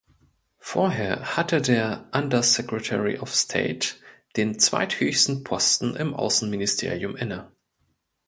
Vorher 0.57 1.37
hatte 1.37 1.61
der 1.61 2.09
"Under 2.11 2.41
Secretary 2.41 3.19
of 3.19 3.35
State" 3.35 3.97
den 4.35 4.57
zweithöchsten 4.57 5.43
Posten 5.43 5.95
im 5.95 6.15
Außenministerium 6.15 7.15
inne. 7.15 7.51